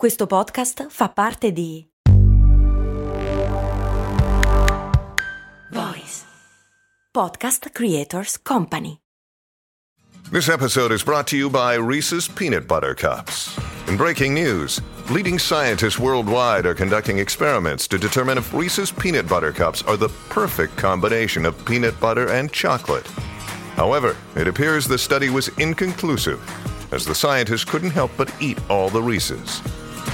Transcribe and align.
Questo 0.00 0.26
podcast 0.26 0.86
fa 0.88 1.10
parte 1.10 1.52
di 1.52 1.86
Voice 5.70 6.24
Podcast 7.12 7.68
Creators 7.70 8.40
Company. 8.40 9.02
This 10.30 10.48
episode 10.48 10.90
is 10.90 11.04
brought 11.04 11.26
to 11.26 11.36
you 11.36 11.50
by 11.50 11.74
Reese's 11.74 12.26
Peanut 12.26 12.66
Butter 12.66 12.94
Cups. 12.94 13.54
In 13.88 13.98
breaking 13.98 14.32
news, 14.32 14.80
leading 15.10 15.38
scientists 15.38 15.98
worldwide 15.98 16.64
are 16.64 16.74
conducting 16.74 17.18
experiments 17.18 17.86
to 17.88 17.98
determine 17.98 18.38
if 18.38 18.54
Reese's 18.54 18.90
Peanut 18.90 19.28
Butter 19.28 19.52
Cups 19.52 19.82
are 19.82 19.98
the 19.98 20.08
perfect 20.30 20.78
combination 20.78 21.44
of 21.44 21.62
peanut 21.66 22.00
butter 22.00 22.30
and 22.30 22.50
chocolate. 22.50 23.06
However, 23.76 24.16
it 24.34 24.48
appears 24.48 24.86
the 24.86 24.96
study 24.96 25.28
was 25.28 25.50
inconclusive, 25.58 26.40
as 26.90 27.04
the 27.04 27.14
scientists 27.14 27.66
couldn't 27.66 27.90
help 27.90 28.10
but 28.16 28.32
eat 28.40 28.58
all 28.70 28.88
the 28.88 29.02
Reese's. 29.02 29.60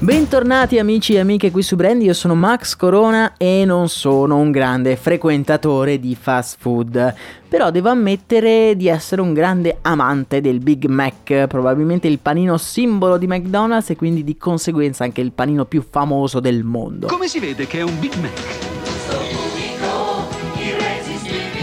Bentornati 0.00 0.78
amici 0.78 1.14
e 1.14 1.18
amiche 1.18 1.50
qui 1.50 1.60
su 1.60 1.74
Brandy, 1.74 2.04
io 2.04 2.12
sono 2.12 2.36
Max 2.36 2.76
Corona 2.76 3.34
e 3.36 3.64
non 3.66 3.88
sono 3.88 4.36
un 4.36 4.52
grande 4.52 4.94
frequentatore 4.94 5.98
di 5.98 6.14
fast 6.14 6.56
food, 6.60 7.14
però 7.48 7.72
devo 7.72 7.88
ammettere 7.88 8.76
di 8.76 8.86
essere 8.86 9.20
un 9.22 9.32
grande 9.34 9.78
amante 9.82 10.40
del 10.40 10.60
Big 10.60 10.84
Mac, 10.86 11.48
probabilmente 11.48 12.06
il 12.06 12.20
panino 12.20 12.56
simbolo 12.58 13.18
di 13.18 13.26
McDonald's 13.26 13.90
e 13.90 13.96
quindi 13.96 14.22
di 14.22 14.36
conseguenza 14.36 15.02
anche 15.02 15.20
il 15.20 15.32
panino 15.32 15.64
più 15.64 15.82
famoso 15.82 16.38
del 16.38 16.62
mondo. 16.62 17.08
Come 17.08 17.26
si 17.26 17.40
vede 17.40 17.66
che 17.66 17.80
è 17.80 17.82
un 17.82 17.98
Big 17.98 18.14
Mac? 18.14 18.66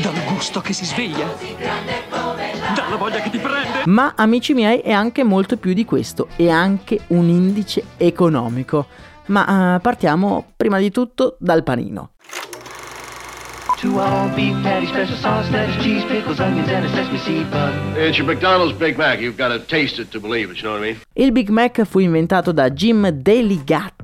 Dal 0.02 0.24
gusto 0.28 0.60
che 0.60 0.74
si 0.74 0.84
sveglia? 0.84 2.15
Dalla 2.74 2.96
voglia 2.96 3.20
che 3.20 3.30
ti 3.30 3.38
prende? 3.38 3.84
Ma 3.86 4.14
amici 4.16 4.54
miei 4.54 4.80
è 4.80 4.92
anche 4.92 5.24
molto 5.24 5.58
più 5.58 5.74
di 5.74 5.86
questo, 5.86 6.30
è 6.36 6.50
anche 6.50 7.02
un 7.08 7.28
indice 7.28 7.84
economico. 7.98 8.88
Ma 9.28 9.76
uh, 9.76 9.82
partiamo 9.82 10.54
prima 10.56 10.80
di 10.80 10.92
tutto 10.92 11.36
dal 11.40 11.64
panino. 11.64 12.12
Two 13.78 14.00
all 14.00 14.34
beef 14.34 14.56
patty, 14.64 14.86
special 14.88 15.18
sauce, 15.18 15.50
lettuce, 15.52 15.80
cheese, 15.80 16.06
pickles, 16.06 16.40
onions, 16.40 16.70
and 16.70 16.86
a 16.86 16.90
sesame 16.90 17.18
seed 17.18 17.50
bun. 17.52 17.72
It's 17.98 18.18
your 18.18 18.26
McDonald's 18.26 18.76
Big 18.78 18.98
Mac. 18.98 19.20
You've 19.20 19.38
got 19.38 19.50
to 19.50 19.60
taste 19.60 20.00
it 20.00 20.10
to 20.12 20.20
believe 20.20 20.50
it, 20.50 20.58
you 20.58 20.64
know 20.64 20.74
what 20.74 20.84
I 20.84 20.94
mean? 20.94 21.02
Il 21.14 21.32
Big 21.32 21.50
Mac 21.50 21.84
fu 21.84 22.00
inventato 22.00 22.52
da 22.52 22.70
Jim 22.70 23.12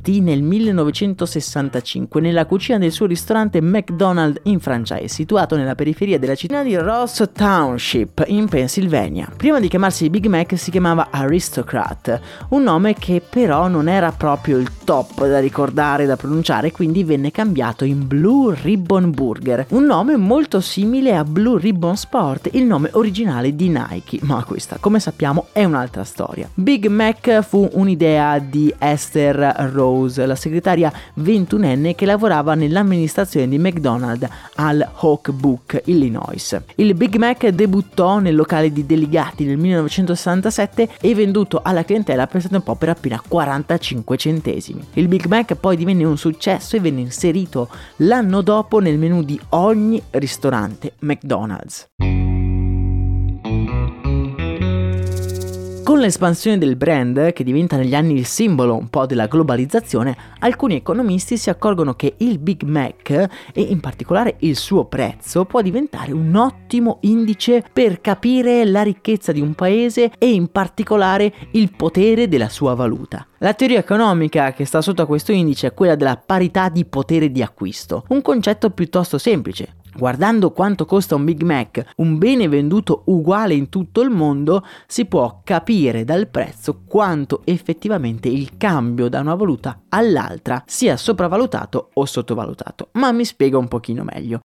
Deligatti 0.01 0.19
nel 0.19 0.41
1965 0.41 2.19
nella 2.21 2.45
cucina 2.45 2.79
del 2.79 2.91
suo 2.91 3.05
ristorante 3.05 3.61
McDonald's 3.61 4.39
in 4.43 4.59
franchise, 4.59 5.07
situato 5.07 5.55
nella 5.55 5.75
periferia 5.75 6.17
della 6.17 6.33
città 6.33 6.63
di 6.63 6.75
Ross 6.75 7.23
Township, 7.31 8.23
in 8.27 8.47
Pennsylvania. 8.47 9.31
Prima 9.35 9.59
di 9.59 9.67
chiamarsi 9.67 10.09
Big 10.09 10.25
Mac 10.25 10.57
si 10.57 10.71
chiamava 10.71 11.09
Aristocrat, 11.11 12.19
un 12.49 12.63
nome 12.63 12.95
che 12.95 13.21
però 13.27 13.67
non 13.67 13.87
era 13.87 14.11
proprio 14.11 14.57
il 14.57 14.69
top 14.83 15.27
da 15.27 15.39
ricordare 15.39 16.03
e 16.03 16.07
da 16.07 16.15
pronunciare, 16.15 16.71
quindi 16.71 17.03
venne 17.03 17.29
cambiato 17.29 17.85
in 17.85 18.07
Blue 18.07 18.57
Ribbon 18.59 19.11
Burger, 19.11 19.67
un 19.69 19.85
nome 19.85 20.17
molto 20.17 20.61
simile 20.61 21.15
a 21.15 21.23
Blue 21.23 21.59
Ribbon 21.59 21.95
Sport, 21.95 22.49
il 22.53 22.63
nome 22.63 22.89
originale 22.93 23.55
di 23.55 23.69
Nike, 23.69 24.19
ma 24.23 24.43
questa, 24.43 24.77
come 24.79 24.99
sappiamo, 24.99 25.47
è 25.51 25.63
un'altra 25.63 26.03
storia. 26.03 26.49
Big 26.55 26.87
Mac 26.87 27.41
fu 27.41 27.69
un'idea 27.73 28.39
di 28.39 28.73
Esther 28.79 29.69
Rose, 29.91 30.25
la 30.25 30.35
segretaria 30.35 30.91
ventunenne 31.15 31.95
che 31.95 32.05
lavorava 32.05 32.55
nell'amministrazione 32.55 33.47
di 33.47 33.59
McDonald's 33.59 34.27
al 34.55 34.87
Hawk 34.99 35.31
Book, 35.31 35.81
Illinois. 35.85 36.59
Il 36.75 36.95
Big 36.95 37.15
Mac 37.17 37.47
debuttò 37.47 38.19
nel 38.19 38.35
locale 38.35 38.71
di 38.71 38.85
Delegati 38.85 39.43
nel 39.43 39.57
1967 39.57 40.89
e 41.01 41.13
venduto 41.13 41.59
alla 41.63 41.83
clientela 41.83 42.27
pensate 42.27 42.55
un 42.55 42.63
po' 42.63 42.75
per 42.75 42.89
appena 42.89 43.21
45 43.25 44.17
centesimi. 44.17 44.83
Il 44.93 45.07
Big 45.07 45.25
Mac 45.25 45.55
poi 45.55 45.75
divenne 45.75 46.05
un 46.05 46.17
successo 46.17 46.75
e 46.75 46.79
venne 46.79 47.01
inserito 47.01 47.69
l'anno 47.97 48.41
dopo 48.41 48.79
nel 48.79 48.97
menù 48.97 49.23
di 49.23 49.39
ogni 49.49 50.01
ristorante 50.11 50.93
McDonald's. 50.99 52.30
L'espansione 56.01 56.57
del 56.57 56.75
brand, 56.75 57.31
che 57.31 57.43
diventa 57.43 57.77
negli 57.77 57.95
anni 57.95 58.17
il 58.17 58.25
simbolo 58.25 58.75
un 58.75 58.89
po' 58.89 59.05
della 59.05 59.27
globalizzazione, 59.27 60.17
alcuni 60.39 60.75
economisti 60.75 61.37
si 61.37 61.49
accorgono 61.49 61.93
che 61.93 62.15
il 62.17 62.39
Big 62.39 62.63
Mac, 62.63 63.09
e 63.09 63.61
in 63.61 63.79
particolare 63.79 64.35
il 64.39 64.57
suo 64.57 64.85
prezzo, 64.85 65.45
può 65.45 65.61
diventare 65.61 66.11
un 66.11 66.35
ottimo 66.35 66.97
indice 67.01 67.63
per 67.71 68.01
capire 68.01 68.65
la 68.65 68.81
ricchezza 68.81 69.31
di 69.31 69.39
un 69.39 69.53
paese 69.53 70.11
e 70.17 70.31
in 70.31 70.47
particolare 70.47 71.31
il 71.51 71.71
potere 71.75 72.27
della 72.27 72.49
sua 72.49 72.73
valuta. 72.73 73.25
La 73.37 73.53
teoria 73.53 73.79
economica 73.79 74.51
che 74.53 74.65
sta 74.65 74.81
sotto 74.81 75.01
a 75.01 75.07
questo 75.07 75.31
indice 75.31 75.67
è 75.67 75.73
quella 75.73 75.95
della 75.95 76.17
parità 76.17 76.69
di 76.69 76.85
potere 76.85 77.31
di 77.31 77.41
acquisto, 77.41 78.05
un 78.09 78.21
concetto 78.21 78.69
piuttosto 78.71 79.17
semplice. 79.17 79.75
Guardando 79.95 80.51
quanto 80.51 80.85
costa 80.85 81.15
un 81.15 81.25
Big 81.25 81.41
Mac, 81.43 81.93
un 81.97 82.17
bene 82.17 82.47
venduto 82.47 83.03
uguale 83.07 83.53
in 83.53 83.69
tutto 83.69 84.01
il 84.01 84.09
mondo, 84.09 84.65
si 84.87 85.05
può 85.05 85.41
capire 85.43 86.03
dal 86.05 86.27
prezzo 86.27 86.81
quanto 86.87 87.41
effettivamente 87.43 88.29
il 88.29 88.57
cambio 88.57 89.09
da 89.09 89.19
una 89.19 89.35
valuta 89.35 89.81
all'altra 89.89 90.63
sia 90.65 90.95
sopravvalutato 90.95 91.89
o 91.93 92.05
sottovalutato. 92.05 92.89
Ma 92.93 93.11
mi 93.11 93.25
spiego 93.25 93.59
un 93.59 93.67
pochino 93.67 94.03
meglio. 94.03 94.39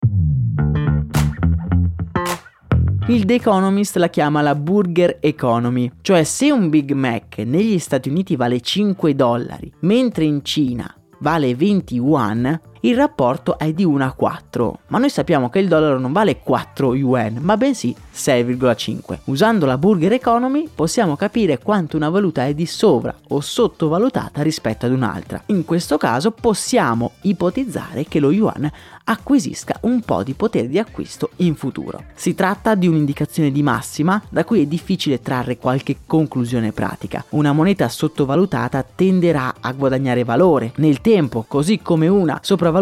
Il 3.09 3.25
The 3.25 3.35
Economist 3.35 3.97
la 3.97 4.09
chiama 4.09 4.43
la 4.43 4.57
burger 4.57 5.19
economy, 5.21 5.89
cioè 6.01 6.25
se 6.25 6.51
un 6.51 6.69
Big 6.69 6.91
Mac 6.91 7.39
negli 7.39 7.79
Stati 7.79 8.09
Uniti 8.09 8.35
vale 8.35 8.61
5 8.61 9.15
dollari, 9.15 9.73
mentre 9.83 10.25
in 10.25 10.45
Cina 10.45 10.93
vale 11.21 11.55
20 11.55 11.95
yuan, 11.95 12.61
il 12.87 12.95
rapporto 12.95 13.59
è 13.59 13.73
di 13.73 13.85
1 13.85 14.05
a 14.05 14.13
4, 14.13 14.79
ma 14.89 14.99
noi 14.99 15.11
sappiamo 15.11 15.51
che 15.51 15.59
il 15.59 15.67
dollaro 15.67 15.99
non 15.99 16.13
vale 16.13 16.39
4 16.39 16.95
yuan, 16.95 17.39
ma 17.41 17.57
bensì 17.57 17.93
6,5. 18.15 19.19
Usando 19.25 19.67
la 19.67 19.77
Burger 19.77 20.13
Economy 20.13 20.69
possiamo 20.73 21.17
capire 21.17 21.59
quanto 21.59 21.97
una 21.97 22.11
valuta 22.11 22.47
è 22.47 22.55
di 22.55 22.65
sovra 22.65 23.13
o 23.31 23.41
sottovalutata 23.41 24.41
rispetto 24.43 24.87
ad 24.87 24.93
un'altra. 24.93 25.43
In 25.47 25.65
questo 25.65 25.97
caso 25.97 26.31
possiamo 26.31 27.13
ipotizzare 27.23 28.05
che 28.05 28.21
lo 28.21 28.31
yuan 28.31 28.71
acquisisca 29.09 29.79
un 29.83 30.01
po' 30.01 30.23
di 30.23 30.35
potere 30.35 30.69
di 30.69 30.79
acquisto 30.79 31.31
in 31.37 31.57
futuro. 31.57 32.05
Si 32.15 32.35
tratta 32.35 32.75
di 32.77 32.87
un'indicazione 32.87 33.51
di 33.51 33.63
massima 33.63 34.21
da 34.29 34.45
cui 34.45 34.63
è 34.63 34.67
difficile 34.67 35.21
trarre 35.21 35.59
qualche 35.59 35.99
conclusione 36.07 36.73
pratica. 36.73 37.25
Una 37.31 37.53
moneta 37.53 37.89
sottovalutata 37.89 38.85
tenderà 38.95 39.57
a 39.61 39.73
guadagnare 39.73 40.25
valore 40.25 40.73
nel 40.77 41.01
tempo, 41.01 41.45
così 41.47 41.81
come 41.81 42.07
una 42.09 42.39
sopravvalutata 42.43 42.75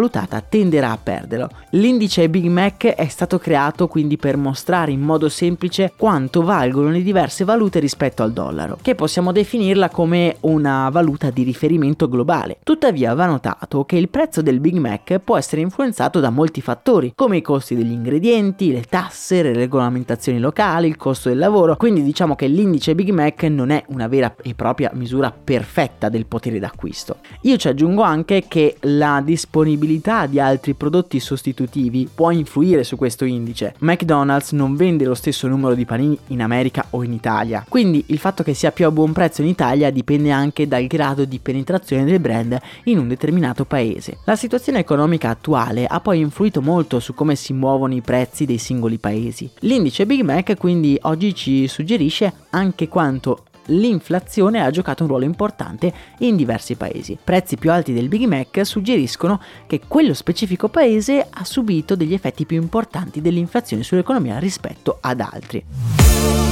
tenderà 0.49 0.91
a 0.93 0.99
perderlo. 1.03 1.49
L'indice 1.71 2.29
Big 2.29 2.47
Mac 2.47 2.87
è 2.87 3.09
stato 3.09 3.39
creato 3.39 3.89
quindi 3.89 4.17
per 4.17 4.37
mostrare 4.37 4.93
in 4.93 5.01
modo 5.01 5.29
semplice 5.29 5.93
quanto 5.97 6.43
valgono 6.43 6.91
le 6.91 7.03
diverse 7.03 7.45
valute 7.45 7.79
rispetto 7.79 8.23
al 8.23 8.33
dollaro, 8.33 8.79
che 8.81 8.95
possiamo 8.95 9.33
definirla 9.33 9.89
come 9.89 10.37
una 10.41 10.89
valuta 10.91 11.31
di 11.31 11.43
riferimento 11.43 12.09
globale. 12.09 12.59
Tuttavia 12.63 13.15
va 13.15 13.27
notato 13.27 13.85
che 13.85 13.97
il 13.97 14.09
prezzo 14.09 14.43
del 14.43 14.61
Big 14.61 14.77
Mac 14.77 15.19
può 15.19 15.37
essere 15.37 15.61
influenzato 15.61 16.21
da 16.21 16.31
molti 16.31 16.61
fattori, 16.61 17.13
come 17.15 17.37
i 17.39 17.43
costi 17.43 17.75
degli 17.75 17.93
ingredienti, 17.93 18.73
le 18.73 18.83
tasse, 18.83 19.43
le 19.43 19.53
regolamentazioni 19.53 20.39
locali, 20.39 20.89
il 20.89 20.97
costo 20.97 21.29
del 21.29 21.39
lavoro, 21.39 21.77
quindi 21.77 22.03
diciamo 22.03 22.35
che 22.35 22.47
l'indice 22.47 22.95
Big 22.95 23.11
Mac 23.11 23.43
non 23.45 23.71
è 23.71 23.83
una 23.89 24.09
vera 24.09 24.35
e 24.43 24.55
propria 24.55 24.91
misura 24.95 25.33
perfetta 25.33 26.09
del 26.09 26.27
potere 26.27 26.59
d'acquisto. 26.59 27.19
Io 27.43 27.57
ci 27.57 27.69
aggiungo 27.69 28.03
anche 28.03 28.45
che 28.49 28.77
la 28.81 29.23
disponibilità 29.25 29.83
di 29.85 30.41
altri 30.41 30.75
prodotti 30.75 31.21
sostitutivi 31.21 32.09
può 32.13 32.31
influire 32.31 32.85
su 32.85 32.97
questo 32.97 33.25
indice. 33.25 33.75
McDonald's 33.79 34.53
non 34.53 34.77
vende 34.77 35.05
lo 35.05 35.15
stesso 35.15 35.47
numero 35.47 35.75
di 35.75 35.85
panini 35.85 36.19
in 36.29 36.43
America 36.43 36.87
o 36.91 37.03
in 37.03 37.13
Italia, 37.13 37.65
quindi 37.69 38.05
il 38.09 38.19
fatto 38.19 38.43
che 38.43 38.55
sia 38.55 38.73
più 38.73 38.87
a 38.87 38.91
buon 38.91 39.13
prezzo 39.13 39.43
in 39.43 39.49
Italia 39.49 39.91
dipende 39.91 40.31
anche 40.31 40.67
dal 40.67 40.87
grado 40.87 41.25
di 41.25 41.39
penetrazione 41.39 42.05
del 42.05 42.21
brand 42.21 42.59
in 42.85 42.99
un 42.99 43.09
determinato 43.09 43.65
paese. 43.65 44.19
La 44.25 44.37
situazione 44.37 44.79
economica 44.79 45.29
attuale 45.31 45.87
ha 45.87 46.01
poi 46.01 46.21
influito 46.21 46.61
molto 46.61 47.01
su 47.01 47.15
come 47.15 47.35
si 47.35 47.53
muovono 47.53 47.95
i 47.95 48.01
prezzi 48.01 48.45
dei 48.45 48.59
singoli 48.59 48.99
paesi. 48.99 49.51
L'indice 49.61 50.07
Big 50.07 50.23
Mac 50.23 50.57
quindi 50.57 50.99
oggi 51.03 51.35
ci 51.35 51.69
suggerisce 51.69 52.33
anche 52.51 52.89
quanto 52.89 53.45
l'inflazione 53.67 54.61
ha 54.61 54.71
giocato 54.71 55.03
un 55.03 55.09
ruolo 55.09 55.25
importante 55.25 55.93
in 56.19 56.37
diversi 56.37 56.75
paesi. 56.75 57.19
Prezzi 57.23 57.57
più 57.57 57.71
alti 57.71 57.93
del 57.93 58.09
Big 58.09 58.25
Mac 58.25 58.65
suggeriscono 58.65 59.41
che 59.67 59.81
quello 59.87 60.15
specifico 60.15 60.69
paese 60.69 61.27
ha 61.29 61.45
subito 61.45 61.95
degli 61.95 62.15
effetti 62.15 62.47
più 62.47 62.61
importanti 62.61 63.21
dell'inflazione 63.21 63.83
sull'economia 63.83 64.39
rispetto 64.39 64.99
ad 65.01 65.21
altri. 65.21 66.44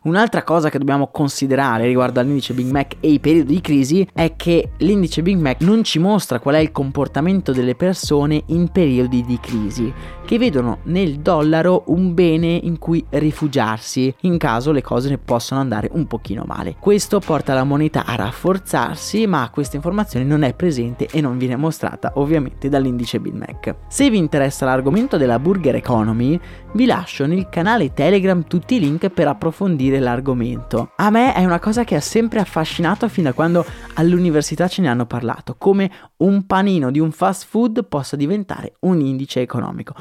Un'altra 0.00 0.44
cosa 0.44 0.70
che 0.70 0.78
dobbiamo 0.78 1.08
considerare 1.08 1.84
riguardo 1.84 2.20
all'indice 2.20 2.54
Big 2.54 2.70
Mac 2.70 2.94
e 3.00 3.10
i 3.10 3.18
periodi 3.18 3.54
di 3.54 3.60
crisi 3.60 4.08
è 4.12 4.36
che 4.36 4.70
l'indice 4.78 5.22
Big 5.22 5.36
Mac 5.40 5.60
non 5.62 5.82
ci 5.82 5.98
mostra 5.98 6.38
qual 6.38 6.54
è 6.54 6.58
il 6.58 6.70
comportamento 6.70 7.50
delle 7.50 7.74
persone 7.74 8.44
in 8.46 8.68
periodi 8.68 9.24
di 9.24 9.40
crisi, 9.40 9.92
che 10.24 10.38
vedono 10.38 10.78
nel 10.84 11.18
dollaro 11.18 11.82
un 11.86 12.14
bene 12.14 12.46
in 12.46 12.78
cui 12.78 13.04
rifugiarsi 13.08 14.14
in 14.20 14.38
caso 14.38 14.70
le 14.70 14.82
cose 14.82 15.08
ne 15.08 15.18
possano 15.18 15.60
andare 15.60 15.90
un 15.92 16.06
pochino 16.06 16.44
male. 16.46 16.76
Questo 16.78 17.18
porta 17.18 17.54
la 17.54 17.64
moneta 17.64 18.04
a 18.06 18.14
rafforzarsi, 18.14 19.26
ma 19.26 19.50
questa 19.52 19.74
informazione 19.74 20.24
non 20.24 20.44
è 20.44 20.54
presente 20.54 21.08
e 21.10 21.20
non 21.20 21.38
viene 21.38 21.56
mostrata 21.56 22.12
ovviamente 22.14 22.68
dall'indice 22.68 23.18
Big 23.18 23.34
Mac. 23.34 23.74
Se 23.88 24.08
vi 24.08 24.18
interessa 24.18 24.64
l'argomento 24.64 25.16
della 25.16 25.40
Burger 25.40 25.74
Economy, 25.74 26.38
vi 26.74 26.86
lascio 26.86 27.26
nel 27.26 27.48
canale 27.48 27.92
Telegram 27.92 28.44
tutti 28.46 28.76
i 28.76 28.80
link 28.80 29.08
per 29.08 29.26
approfondire 29.26 29.87
l'argomento. 29.96 30.90
A 30.96 31.08
me 31.08 31.32
è 31.32 31.44
una 31.44 31.58
cosa 31.58 31.84
che 31.84 31.94
ha 31.94 32.00
sempre 32.00 32.40
affascinato 32.40 33.08
fin 33.08 33.24
da 33.24 33.32
quando 33.32 33.64
all'università 33.94 34.68
ce 34.68 34.82
ne 34.82 34.88
hanno 34.88 35.06
parlato, 35.06 35.54
come 35.56 35.90
un 36.18 36.44
panino 36.44 36.90
di 36.90 36.98
un 36.98 37.12
fast 37.12 37.46
food 37.48 37.86
possa 37.86 38.16
diventare 38.16 38.74
un 38.80 39.00
indice 39.00 39.40
economico. 39.40 39.94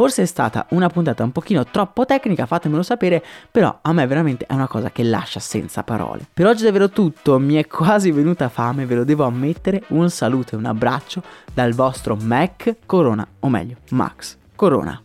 Forse 0.00 0.22
è 0.22 0.24
stata 0.24 0.64
una 0.70 0.88
puntata 0.88 1.22
un 1.22 1.30
pochino 1.30 1.62
troppo 1.66 2.06
tecnica, 2.06 2.46
fatemelo 2.46 2.82
sapere, 2.82 3.22
però 3.50 3.80
a 3.82 3.92
me 3.92 4.06
veramente 4.06 4.46
è 4.46 4.54
una 4.54 4.66
cosa 4.66 4.90
che 4.90 5.02
lascia 5.02 5.40
senza 5.40 5.82
parole. 5.82 6.26
Per 6.32 6.46
oggi 6.46 6.62
è 6.62 6.64
davvero 6.64 6.88
tutto, 6.88 7.38
mi 7.38 7.56
è 7.56 7.66
quasi 7.66 8.10
venuta 8.10 8.48
fame, 8.48 8.86
ve 8.86 8.94
lo 8.94 9.04
devo 9.04 9.24
ammettere, 9.24 9.82
un 9.88 10.08
saluto 10.08 10.54
e 10.54 10.58
un 10.58 10.64
abbraccio 10.64 11.22
dal 11.52 11.74
vostro 11.74 12.16
Mac 12.16 12.76
Corona, 12.86 13.28
o 13.40 13.50
meglio, 13.50 13.76
Max 13.90 14.38
Corona. 14.56 15.04